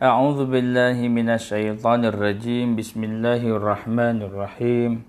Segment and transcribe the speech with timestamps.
[0.00, 2.72] أعوذ بالله من الشيطان الرجيم.
[2.72, 5.02] بسم الله الرحمن الرحيم.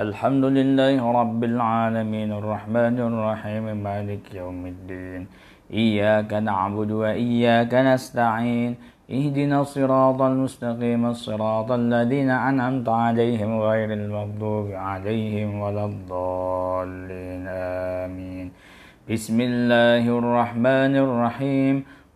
[0.00, 2.32] الحمد لله رب العالمين.
[2.32, 3.64] الرحمن الرحيم.
[3.76, 5.28] مالك يوم الدين.
[5.68, 8.76] إياك نعبد وإياك نستعين.
[9.12, 11.06] اهدنا الصراط المستقيم.
[11.06, 17.44] الصراط الذين أنعمت عليهم غير المغضوب عليهم ولا الضالين.
[18.08, 18.46] آمين.
[19.12, 21.84] بسم الله الرحمن الرحيم.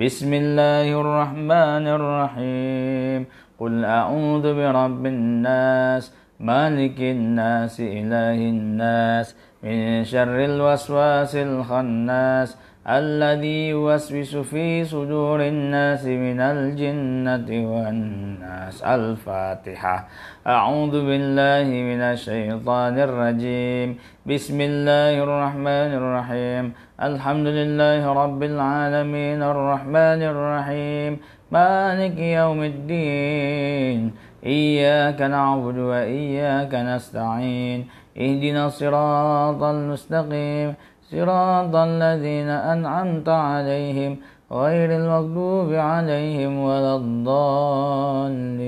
[0.00, 3.20] بسم الله الرحمن الرحيم.
[3.60, 6.04] قل أعوذ برب الناس
[6.40, 12.56] مالك الناس إله الناس من شر الوسواس الخناس
[12.88, 18.82] الذي يوسوس في صدور الناس من الجنة والناس.
[18.82, 20.08] الفاتحة.
[20.46, 23.98] أعوذ بالله من الشيطان الرجيم.
[24.26, 26.72] بسم الله الرحمن الرحيم.
[27.02, 31.12] الحمد لله رب العالمين الرحمن الرحيم.
[31.52, 34.12] مالك يوم الدين.
[34.46, 37.99] إياك نعبد وإياك نستعين.
[38.18, 40.74] اهدنا الصراط المستقيم
[41.10, 44.16] صراط الذين أنعمت عليهم
[44.52, 48.60] غير المغضوب عليهم ولا الضالين.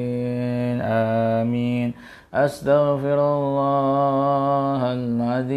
[0.80, 1.94] آمين.
[2.34, 5.52] أستغفر الله العظيم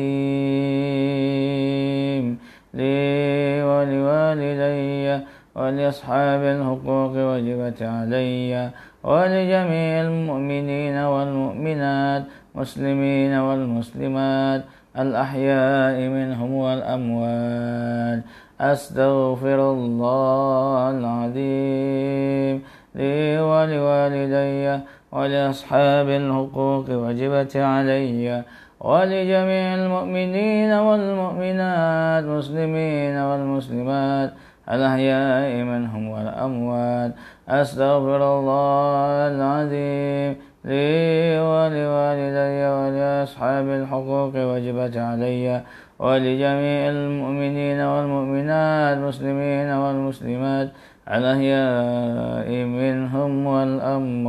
[2.73, 5.25] لي ولوالدي
[5.55, 8.69] ولأصحاب الحقوق وجبت علي
[9.03, 12.23] ولجميع المؤمنين والمؤمنات
[12.55, 14.61] مسلمين والمسلمات
[14.99, 18.23] الأحياء منهم والأموات.
[18.61, 22.55] أستغفر الله العظيم
[22.95, 28.43] لي ولوالدي ولأصحاب الحقوق وجبت علي
[28.79, 34.29] ولجميع المؤمنين والمؤمنات مسلمين والمسلمات.
[34.69, 37.11] الأحياء منهم والأموات.
[37.49, 45.61] أستغفر الله العظيم لي ولوالدي ولأصحاب الحقوق وجبت علي
[45.99, 50.69] ولجميع المؤمنين والمؤمنات المسلمين والمسلمات.
[51.05, 54.25] الأحياء منهم والأموات.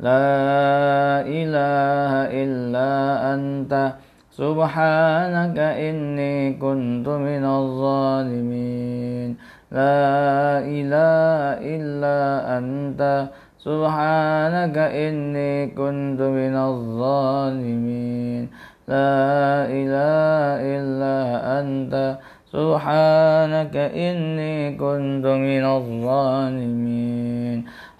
[0.00, 2.12] لا إله
[2.42, 2.90] إلا
[3.34, 3.92] أنت.
[4.32, 9.36] سبحانك إني كنت من الظالمين.
[9.72, 12.18] لا إله إلا
[12.58, 13.28] أنت.
[13.60, 18.42] سبحانك إني كنت من الظالمين.
[18.88, 20.32] لا إله
[20.76, 21.16] إلا
[21.60, 21.94] أنت.
[22.52, 27.21] سبحانك إني كنت من الظالمين.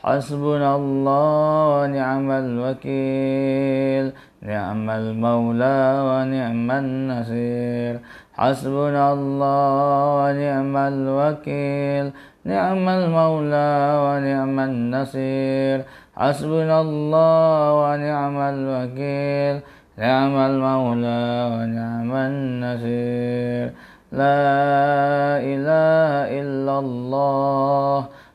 [0.02, 4.12] حسبنا الله ونعم الوكيل.
[4.42, 8.00] نعم المولى ونعم النصير.
[8.34, 12.06] حسبنا الله ونعم الوكيل.
[12.44, 13.72] نعم المولى
[14.04, 15.78] ونعم النصير.
[16.16, 19.56] حسبنا الله ونعم الوكيل.
[19.98, 23.66] نعم المولى ونعم النصير.
[24.12, 24.42] لا
[25.52, 27.98] إله إلا الله.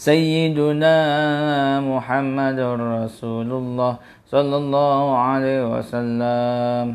[0.00, 0.96] سيدنا
[1.84, 2.58] محمد
[3.04, 3.92] رسول الله
[4.32, 6.86] صلى الله عليه وسلم.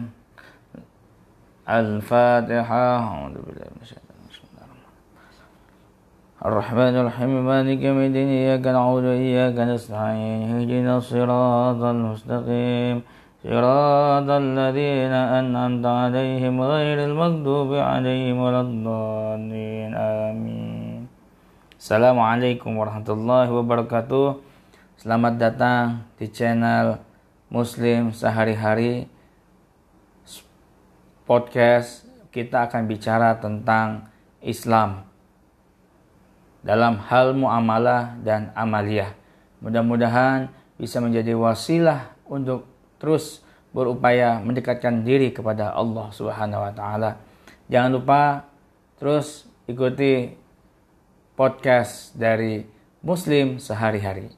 [1.69, 4.17] الفاتحة أعوذ بالله من الشيطان
[6.45, 12.95] الرحمن الرحيم مالك يوم الدين إياك نعبد وإياك نستعين اهدنا الصراط المستقيم.
[13.45, 19.91] صراط الذين أنعمت عليهم غير المغضوب عليهم ولا الضالين.
[19.93, 20.74] آمين.
[21.85, 24.41] Assalamualaikum warahmatullahi wabarakatuh
[24.97, 26.97] Selamat datang di channel
[27.45, 29.05] Muslim Sehari-Hari
[31.29, 34.09] Podcast kita akan bicara tentang
[34.41, 35.05] Islam
[36.65, 39.13] dalam hal muamalah dan amaliyah.
[39.61, 40.49] Mudah-mudahan
[40.81, 42.65] bisa menjadi wasilah untuk
[42.97, 47.21] terus berupaya mendekatkan diri kepada Allah Subhanahu wa taala.
[47.69, 48.49] Jangan lupa
[48.97, 50.44] terus ikuti
[51.35, 52.63] podcast dari
[53.03, 54.31] Muslim sehari-hari.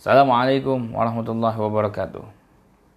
[0.00, 2.41] Assalamualaikum warahmatullahi wabarakatuh.